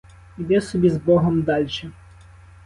[0.37, 1.91] Іди собі з богом дальше.